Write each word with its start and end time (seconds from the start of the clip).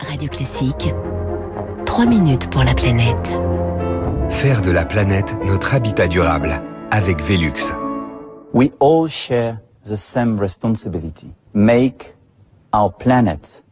Radio 0.00 0.28
Classique, 0.28 0.92
3 1.86 2.06
minutes 2.06 2.50
pour 2.50 2.64
la 2.64 2.74
planète. 2.74 3.40
Faire 4.30 4.60
de 4.60 4.70
la 4.70 4.84
planète 4.84 5.36
notre 5.44 5.74
habitat 5.74 6.08
durable 6.08 6.60
avec 6.90 7.22
Velux. 7.22 7.72
We 8.52 8.70
all 8.80 9.08
share 9.08 9.58
the 9.84 9.96
same 9.96 10.38
responsibility. 10.38 11.32
Make 11.54 12.14
our 12.72 12.90
planet 12.90 13.64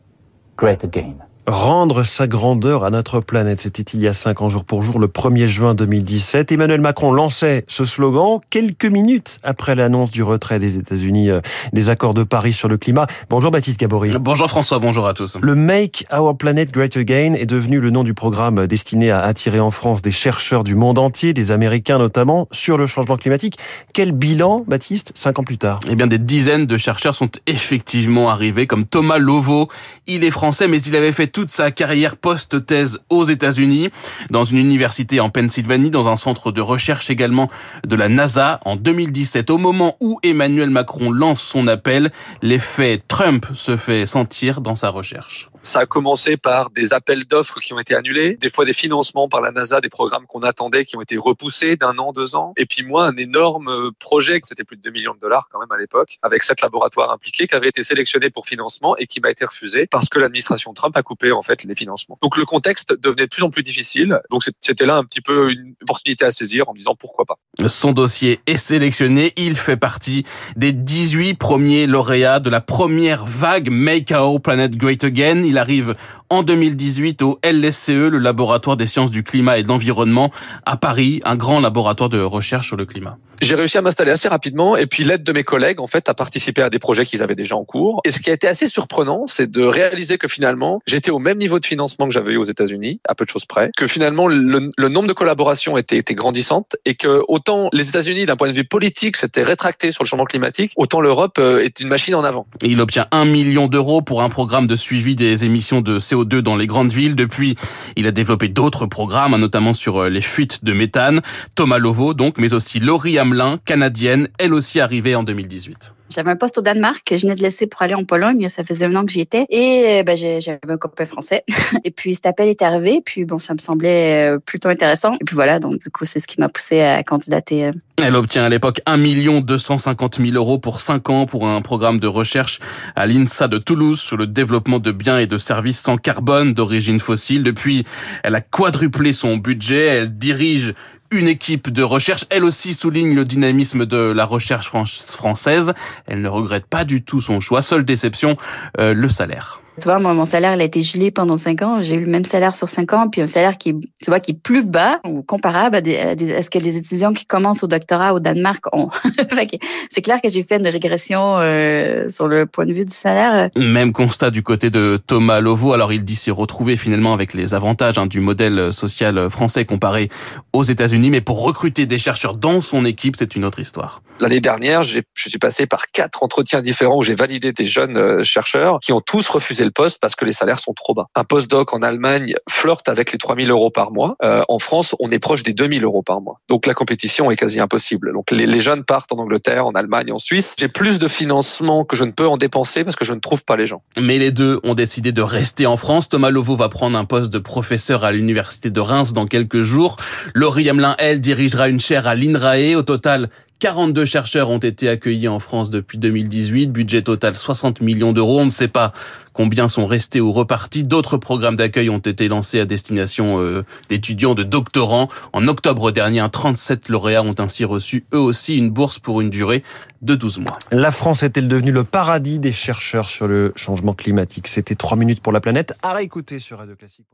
great 0.56 0.84
again. 0.84 1.16
Rendre 1.48 2.04
sa 2.04 2.28
grandeur 2.28 2.84
à 2.84 2.90
notre 2.90 3.18
planète, 3.18 3.62
c'était 3.62 3.82
il 3.82 4.00
y 4.00 4.06
a 4.06 4.12
cinq 4.12 4.42
ans 4.42 4.48
jour 4.48 4.64
pour 4.64 4.82
jour, 4.82 5.00
le 5.00 5.08
1er 5.08 5.48
juin 5.48 5.74
2017. 5.74 6.52
Emmanuel 6.52 6.80
Macron 6.80 7.10
lançait 7.10 7.64
ce 7.66 7.84
slogan 7.84 8.38
quelques 8.48 8.84
minutes 8.84 9.40
après 9.42 9.74
l'annonce 9.74 10.12
du 10.12 10.22
retrait 10.22 10.60
des 10.60 10.78
États-Unis 10.78 11.30
euh, 11.30 11.40
des 11.72 11.90
accords 11.90 12.14
de 12.14 12.22
Paris 12.22 12.52
sur 12.52 12.68
le 12.68 12.76
climat. 12.76 13.08
Bonjour 13.28 13.50
Baptiste 13.50 13.80
Gabory. 13.80 14.12
Bonjour 14.20 14.48
François, 14.48 14.78
bonjour 14.78 15.04
à 15.04 15.14
tous. 15.14 15.36
Le 15.42 15.56
Make 15.56 16.06
Our 16.12 16.36
Planet 16.38 16.70
Great 16.70 16.96
Again 16.96 17.34
est 17.34 17.46
devenu 17.46 17.80
le 17.80 17.90
nom 17.90 18.04
du 18.04 18.14
programme 18.14 18.68
destiné 18.68 19.10
à 19.10 19.22
attirer 19.22 19.58
en 19.58 19.72
France 19.72 20.00
des 20.00 20.12
chercheurs 20.12 20.62
du 20.62 20.76
monde 20.76 20.96
entier, 20.96 21.32
des 21.32 21.50
Américains 21.50 21.98
notamment, 21.98 22.46
sur 22.52 22.78
le 22.78 22.86
changement 22.86 23.16
climatique. 23.16 23.58
Quel 23.94 24.12
bilan, 24.12 24.62
Baptiste, 24.68 25.10
cinq 25.16 25.40
ans 25.40 25.44
plus 25.44 25.58
tard? 25.58 25.80
Eh 25.90 25.96
bien, 25.96 26.06
des 26.06 26.18
dizaines 26.18 26.66
de 26.66 26.76
chercheurs 26.76 27.16
sont 27.16 27.30
effectivement 27.48 28.30
arrivés, 28.30 28.68
comme 28.68 28.84
Thomas 28.84 29.18
Lovo. 29.18 29.68
Il 30.06 30.22
est 30.22 30.30
français, 30.30 30.68
mais 30.68 30.80
il 30.80 30.94
avait 30.94 31.10
fait 31.10 31.31
toute 31.32 31.50
sa 31.50 31.70
carrière 31.70 32.16
post-thèse 32.16 33.00
aux 33.08 33.24
États-Unis, 33.24 33.90
dans 34.30 34.44
une 34.44 34.58
université 34.58 35.20
en 35.20 35.30
Pennsylvanie, 35.30 35.90
dans 35.90 36.08
un 36.08 36.16
centre 36.16 36.52
de 36.52 36.60
recherche 36.60 37.10
également 37.10 37.50
de 37.84 37.96
la 37.96 38.08
NASA. 38.08 38.60
En 38.64 38.76
2017, 38.76 39.50
au 39.50 39.58
moment 39.58 39.96
où 40.00 40.18
Emmanuel 40.22 40.70
Macron 40.70 41.10
lance 41.10 41.42
son 41.42 41.66
appel, 41.66 42.12
l'effet 42.42 43.02
Trump 43.08 43.46
se 43.54 43.76
fait 43.76 44.06
sentir 44.06 44.60
dans 44.60 44.76
sa 44.76 44.90
recherche. 44.90 45.48
Ça 45.62 45.80
a 45.80 45.86
commencé 45.86 46.36
par 46.36 46.70
des 46.70 46.92
appels 46.92 47.24
d'offres 47.24 47.60
qui 47.60 47.72
ont 47.72 47.78
été 47.78 47.94
annulés, 47.94 48.36
des 48.40 48.50
fois 48.50 48.64
des 48.64 48.72
financements 48.72 49.28
par 49.28 49.40
la 49.40 49.52
NASA, 49.52 49.80
des 49.80 49.88
programmes 49.88 50.26
qu'on 50.26 50.40
attendait 50.40 50.84
qui 50.84 50.96
ont 50.96 51.00
été 51.00 51.16
repoussés 51.16 51.76
d'un 51.76 51.96
an, 51.98 52.12
deux 52.12 52.34
ans. 52.34 52.52
Et 52.56 52.66
puis 52.66 52.82
moi, 52.82 53.06
un 53.06 53.16
énorme 53.16 53.92
projet, 54.00 54.40
c'était 54.42 54.64
plus 54.64 54.76
de 54.76 54.82
2 54.82 54.90
millions 54.90 55.14
de 55.14 55.20
dollars 55.20 55.48
quand 55.50 55.60
même 55.60 55.70
à 55.70 55.78
l'époque, 55.78 56.18
avec 56.22 56.42
sept 56.42 56.60
laboratoires 56.62 57.12
impliqués, 57.12 57.46
qui 57.46 57.54
avait 57.54 57.68
été 57.68 57.84
sélectionné 57.84 58.28
pour 58.28 58.46
financement 58.46 58.96
et 58.96 59.06
qui 59.06 59.20
m'a 59.20 59.30
été 59.30 59.44
refusé 59.44 59.86
parce 59.86 60.08
que 60.08 60.18
l'administration 60.18 60.72
Trump 60.74 60.96
a 60.96 61.02
coupé 61.02 61.21
en 61.30 61.42
fait 61.42 61.62
les 61.64 61.74
financements. 61.74 62.18
Donc 62.22 62.36
le 62.36 62.44
contexte 62.44 62.94
devenait 63.00 63.24
de 63.24 63.28
plus 63.28 63.42
en 63.42 63.50
plus 63.50 63.62
difficile. 63.62 64.18
Donc 64.30 64.42
c'était 64.60 64.86
là 64.86 64.96
un 64.96 65.04
petit 65.04 65.20
peu 65.20 65.52
une 65.52 65.74
opportunité 65.82 66.24
à 66.24 66.30
saisir 66.30 66.68
en 66.68 66.72
me 66.72 66.78
disant 66.78 66.96
pourquoi 66.98 67.24
pas. 67.24 67.38
Son 67.68 67.92
dossier 67.92 68.40
est 68.46 68.56
sélectionné. 68.56 69.32
Il 69.36 69.54
fait 69.54 69.76
partie 69.76 70.24
des 70.56 70.72
18 70.72 71.34
premiers 71.34 71.86
lauréats 71.86 72.40
de 72.40 72.50
la 72.50 72.60
première 72.60 73.24
vague 73.24 73.70
Make 73.70 74.10
Our 74.10 74.40
Planet 74.40 74.76
Great 74.76 75.04
Again. 75.04 75.42
Il 75.44 75.58
arrive 75.58 75.94
en 76.30 76.42
2018 76.42 77.22
au 77.22 77.38
LSCE, 77.44 78.08
le 78.08 78.18
laboratoire 78.18 78.76
des 78.76 78.86
sciences 78.86 79.10
du 79.10 79.22
climat 79.22 79.58
et 79.58 79.62
de 79.62 79.68
l'environnement, 79.68 80.30
à 80.64 80.76
Paris, 80.78 81.20
un 81.24 81.36
grand 81.36 81.60
laboratoire 81.60 82.08
de 82.08 82.20
recherche 82.20 82.68
sur 82.68 82.76
le 82.76 82.86
climat. 82.86 83.18
J'ai 83.42 83.56
réussi 83.56 83.76
à 83.76 83.82
m'installer 83.82 84.12
assez 84.12 84.28
rapidement 84.28 84.76
et 84.76 84.86
puis 84.86 85.02
l'aide 85.02 85.24
de 85.24 85.32
mes 85.32 85.42
collègues 85.42 85.80
en 85.80 85.88
fait 85.88 86.08
a 86.08 86.14
participé 86.14 86.62
à 86.62 86.70
des 86.70 86.78
projets 86.78 87.04
qu'ils 87.04 87.24
avaient 87.24 87.34
déjà 87.34 87.56
en 87.56 87.64
cours. 87.64 88.00
Et 88.04 88.12
ce 88.12 88.20
qui 88.20 88.30
a 88.30 88.32
été 88.32 88.46
assez 88.46 88.68
surprenant, 88.68 89.26
c'est 89.26 89.50
de 89.50 89.64
réaliser 89.64 90.16
que 90.16 90.28
finalement 90.28 90.80
j'étais 90.86 91.10
au 91.12 91.18
même 91.18 91.38
niveau 91.38 91.58
de 91.58 91.66
financement 91.66 92.06
que 92.06 92.12
j'avais 92.12 92.32
eu 92.32 92.36
aux 92.36 92.44
États-Unis, 92.44 93.00
à 93.08 93.14
peu 93.14 93.24
de 93.24 93.30
choses 93.30 93.44
près, 93.44 93.70
que 93.76 93.86
finalement 93.86 94.26
le, 94.26 94.88
nombre 94.88 95.08
de 95.08 95.12
collaborations 95.12 95.76
était, 95.76 95.96
était 95.96 96.14
grandissante 96.14 96.76
et 96.84 96.94
que 96.94 97.22
autant 97.28 97.68
les 97.72 97.88
États-Unis 97.88 98.26
d'un 98.26 98.36
point 98.36 98.48
de 98.48 98.52
vue 98.52 98.64
politique 98.64 99.16
s'étaient 99.16 99.42
rétractés 99.42 99.92
sur 99.92 100.04
le 100.04 100.08
changement 100.08 100.24
climatique, 100.24 100.72
autant 100.76 101.00
l'Europe 101.00 101.36
euh, 101.38 101.60
est 101.60 101.80
une 101.80 101.88
machine 101.88 102.14
en 102.14 102.24
avant. 102.24 102.46
Il 102.62 102.80
obtient 102.80 103.06
un 103.12 103.24
million 103.24 103.68
d'euros 103.68 104.02
pour 104.02 104.22
un 104.22 104.28
programme 104.28 104.66
de 104.66 104.76
suivi 104.76 105.14
des 105.14 105.44
émissions 105.44 105.80
de 105.80 105.98
CO2 105.98 106.38
dans 106.40 106.56
les 106.56 106.66
grandes 106.66 106.92
villes. 106.92 107.14
Depuis, 107.14 107.56
il 107.96 108.06
a 108.06 108.12
développé 108.12 108.48
d'autres 108.48 108.86
programmes, 108.86 109.36
notamment 109.36 109.72
sur 109.72 109.98
euh, 109.98 110.08
les 110.08 110.22
fuites 110.22 110.64
de 110.64 110.72
méthane. 110.72 111.20
Thomas 111.54 111.78
Lovo 111.78 112.14
donc, 112.14 112.38
mais 112.38 112.54
aussi 112.54 112.80
Laurie 112.80 113.18
Hamelin, 113.18 113.58
canadienne, 113.64 114.28
elle 114.38 114.54
aussi 114.54 114.80
arrivée 114.80 115.14
en 115.14 115.22
2018. 115.22 115.94
J'avais 116.14 116.30
un 116.30 116.36
poste 116.36 116.58
au 116.58 116.60
Danemark 116.60 117.02
que 117.04 117.16
je 117.16 117.22
venais 117.22 117.34
de 117.34 117.42
laisser 117.42 117.66
pour 117.66 117.82
aller 117.82 117.94
en 117.94 118.04
Pologne. 118.04 118.48
Ça 118.48 118.64
faisait 118.64 118.84
un 118.84 118.94
an 118.96 119.04
que 119.04 119.12
j'y 119.12 119.20
étais. 119.20 119.46
Et 119.48 120.02
ben, 120.04 120.16
j'avais 120.16 120.58
un 120.68 120.76
copain 120.76 121.04
français. 121.04 121.44
Et 121.84 121.90
puis 121.90 122.14
cet 122.14 122.26
appel 122.26 122.48
est 122.48 122.62
arrivé. 122.62 123.02
Puis 123.04 123.24
bon, 123.24 123.38
ça 123.38 123.54
me 123.54 123.58
semblait 123.58 124.34
euh, 124.34 124.38
plutôt 124.38 124.68
intéressant. 124.68 125.14
Et 125.14 125.24
puis 125.24 125.34
voilà, 125.34 125.58
donc 125.58 125.78
du 125.78 125.90
coup, 125.90 126.04
c'est 126.04 126.20
ce 126.20 126.26
qui 126.26 126.40
m'a 126.40 126.48
poussé 126.48 126.80
à 126.80 127.02
candidater. 127.02 127.66
euh. 127.66 127.70
Elle 128.02 128.16
obtient 128.16 128.44
à 128.44 128.48
l'époque 128.48 128.80
1 128.86 128.98
250 129.42 130.16
000 130.16 130.32
euros 130.32 130.58
pour 130.58 130.80
5 130.80 131.10
ans 131.10 131.26
pour 131.26 131.46
un 131.46 131.60
programme 131.60 132.00
de 132.00 132.06
recherche 132.06 132.58
à 132.96 133.06
l'INSA 133.06 133.48
de 133.48 133.58
Toulouse 133.58 134.00
sur 134.00 134.16
le 134.16 134.26
développement 134.26 134.80
de 134.80 134.90
biens 134.90 135.18
et 135.18 135.26
de 135.26 135.38
services 135.38 135.80
sans 135.80 135.96
carbone 135.96 136.52
d'origine 136.52 137.00
fossile. 137.00 137.42
Depuis, 137.42 137.84
elle 138.24 138.34
a 138.34 138.40
quadruplé 138.40 139.12
son 139.12 139.36
budget. 139.36 139.86
Elle 139.86 140.18
dirige 140.18 140.74
une 141.12 141.28
équipe 141.28 141.70
de 141.70 141.82
recherche. 141.82 142.24
Elle 142.30 142.44
aussi 142.44 142.74
souligne 142.74 143.14
le 143.14 143.24
dynamisme 143.24 143.86
de 143.86 143.96
la 143.96 144.24
recherche 144.24 144.66
fran- 144.66 144.84
française. 144.84 145.72
Elle 146.06 146.20
ne 146.22 146.28
regrette 146.28 146.66
pas 146.66 146.84
du 146.84 147.02
tout 147.04 147.20
son 147.20 147.40
choix. 147.40 147.62
Seule 147.62 147.84
déception, 147.84 148.36
euh, 148.80 148.92
le 148.94 149.08
salaire. 149.08 149.61
Tu 149.80 149.88
vois, 149.88 149.98
moi, 149.98 150.12
mon 150.12 150.26
salaire, 150.26 150.54
il 150.54 150.60
a 150.60 150.64
été 150.64 150.82
gelé 150.82 151.10
pendant 151.10 151.38
cinq 151.38 151.62
ans. 151.62 151.80
J'ai 151.80 151.94
eu 151.96 152.00
le 152.04 152.10
même 152.10 152.24
salaire 152.24 152.54
sur 152.54 152.68
cinq 152.68 152.92
ans, 152.92 153.08
puis 153.08 153.22
un 153.22 153.26
salaire 153.26 153.56
qui, 153.56 153.70
est- 153.70 153.74
tu 154.02 154.10
vois, 154.10 154.20
qui 154.20 154.32
est 154.32 154.40
plus 154.40 154.66
bas 154.66 155.00
ou 155.06 155.22
comparable 155.22 155.76
à, 155.76 155.80
des, 155.80 155.96
à, 155.98 156.14
des- 156.14 156.34
à 156.34 156.42
ce 156.42 156.50
que 156.50 156.58
les 156.58 156.76
étudiants 156.76 157.14
qui 157.14 157.24
commencent 157.24 157.64
au 157.64 157.66
doctorat 157.68 158.12
au 158.12 158.20
Danemark 158.20 158.62
ont. 158.74 158.90
C'est 159.90 160.02
clair 160.02 160.20
que 160.22 160.28
j'ai 160.28 160.42
fait 160.42 160.56
une 160.56 160.66
régression 160.68 161.38
euh, 161.38 162.06
sur 162.08 162.28
le 162.28 162.44
point 162.46 162.66
de 162.66 162.72
vue 162.72 162.84
du 162.84 162.92
salaire. 162.92 163.48
Même 163.56 163.92
constat 163.92 164.30
du 164.30 164.42
côté 164.42 164.68
de 164.70 165.00
Thomas 165.06 165.40
Lovo. 165.40 165.72
Alors 165.72 165.92
il 165.92 166.04
dit 166.04 166.14
s'y 166.16 166.30
retrouver 166.30 166.76
finalement 166.76 167.14
avec 167.14 167.32
les 167.34 167.54
avantages 167.54 167.96
hein, 167.98 168.06
du 168.06 168.20
modèle 168.20 168.72
social 168.74 169.30
français 169.30 169.64
comparé 169.64 170.10
aux 170.52 170.64
États-Unis, 170.64 171.10
mais 171.10 171.20
pour 171.22 171.42
recruter 171.42 171.86
des 171.86 171.98
chercheurs 171.98 172.36
dans 172.36 172.60
son 172.60 172.84
équipe, 172.84 173.16
c'est 173.18 173.36
une 173.36 173.44
autre 173.44 173.58
histoire. 173.58 174.02
L'année 174.20 174.40
dernière, 174.40 174.82
je 174.82 175.00
suis 175.16 175.38
passé 175.38 175.66
par 175.66 175.86
quatre 175.86 176.22
entretiens 176.22 176.60
différents 176.60 176.98
où 176.98 177.02
j'ai 177.02 177.14
validé 177.14 177.52
des 177.52 177.66
jeunes 177.66 177.96
euh, 177.96 178.22
chercheurs 178.22 178.78
qui 178.80 178.92
ont 178.92 179.00
tous 179.00 179.28
refusé 179.28 179.64
le 179.64 179.70
poste 179.72 180.00
parce 180.00 180.14
que 180.14 180.24
les 180.24 180.32
salaires 180.32 180.58
sont 180.58 180.72
trop 180.72 180.94
bas. 180.94 181.06
Un 181.14 181.24
postdoc 181.24 181.72
en 181.72 181.82
Allemagne 181.82 182.34
flirte 182.48 182.88
avec 182.88 183.12
les 183.12 183.18
3000 183.18 183.50
euros 183.50 183.70
par 183.70 183.92
mois. 183.92 184.16
Euh, 184.22 184.42
en 184.48 184.58
France, 184.58 184.94
on 185.00 185.10
est 185.10 185.18
proche 185.18 185.42
des 185.42 185.52
2000 185.52 185.84
euros 185.84 186.02
par 186.02 186.20
mois. 186.20 186.40
Donc 186.48 186.66
la 186.66 186.74
compétition 186.74 187.30
est 187.30 187.36
quasi 187.36 187.60
impossible. 187.60 188.12
Donc 188.12 188.30
les, 188.30 188.46
les 188.46 188.60
jeunes 188.60 188.84
partent 188.84 189.12
en 189.12 189.16
Angleterre, 189.16 189.66
en 189.66 189.72
Allemagne, 189.72 190.12
en 190.12 190.18
Suisse. 190.18 190.54
J'ai 190.58 190.68
plus 190.68 190.98
de 190.98 191.08
financement 191.08 191.84
que 191.84 191.96
je 191.96 192.04
ne 192.04 192.12
peux 192.12 192.26
en 192.26 192.36
dépenser 192.36 192.84
parce 192.84 192.96
que 192.96 193.04
je 193.04 193.14
ne 193.14 193.20
trouve 193.20 193.44
pas 193.44 193.56
les 193.56 193.66
gens. 193.66 193.82
Mais 194.00 194.18
les 194.18 194.30
deux 194.30 194.60
ont 194.62 194.74
décidé 194.74 195.12
de 195.12 195.22
rester 195.22 195.66
en 195.66 195.76
France. 195.76 196.08
Thomas 196.08 196.30
Lovo 196.30 196.56
va 196.56 196.68
prendre 196.68 196.96
un 196.98 197.04
poste 197.04 197.32
de 197.32 197.38
professeur 197.38 198.04
à 198.04 198.12
l'université 198.12 198.70
de 198.70 198.80
Reims 198.80 199.12
dans 199.12 199.26
quelques 199.26 199.62
jours. 199.62 199.96
Laurie 200.34 200.68
Hamelin, 200.68 200.94
elle, 200.98 201.20
dirigera 201.20 201.68
une 201.68 201.80
chaire 201.80 202.06
à 202.06 202.14
l'INRAE. 202.14 202.76
Au 202.76 202.82
total, 202.82 203.30
42 203.62 204.04
chercheurs 204.04 204.50
ont 204.50 204.58
été 204.58 204.88
accueillis 204.88 205.28
en 205.28 205.38
France 205.38 205.70
depuis 205.70 205.96
2018. 205.96 206.72
Budget 206.72 207.02
total 207.02 207.36
60 207.36 207.80
millions 207.80 208.12
d'euros. 208.12 208.40
On 208.40 208.46
ne 208.46 208.50
sait 208.50 208.66
pas 208.66 208.92
combien 209.32 209.68
sont 209.68 209.86
restés 209.86 210.20
ou 210.20 210.32
repartis. 210.32 210.82
D'autres 210.82 211.16
programmes 211.16 211.54
d'accueil 211.54 211.88
ont 211.88 211.98
été 211.98 212.26
lancés 212.26 212.58
à 212.58 212.64
destination 212.64 213.38
euh, 213.38 213.64
d'étudiants, 213.88 214.34
de 214.34 214.42
doctorants. 214.42 215.06
En 215.32 215.46
octobre 215.46 215.92
dernier, 215.92 216.18
un 216.18 216.28
37 216.28 216.88
lauréats 216.88 217.22
ont 217.22 217.36
ainsi 217.38 217.64
reçu 217.64 218.04
eux 218.12 218.18
aussi 218.18 218.58
une 218.58 218.70
bourse 218.70 218.98
pour 218.98 219.20
une 219.20 219.30
durée 219.30 219.62
de 220.00 220.16
12 220.16 220.40
mois. 220.40 220.58
La 220.72 220.90
France 220.90 221.22
est-elle 221.22 221.46
devenue 221.46 221.70
le 221.70 221.84
paradis 221.84 222.40
des 222.40 222.52
chercheurs 222.52 223.08
sur 223.08 223.28
le 223.28 223.52
changement 223.54 223.94
climatique? 223.94 224.48
C'était 224.48 224.74
3 224.74 224.98
minutes 224.98 225.22
pour 225.22 225.32
la 225.32 225.40
planète. 225.40 225.72
À 225.82 225.92
réécouter 225.92 226.40
sur 226.40 226.58
Radio 226.58 226.74
Classique. 226.74 227.06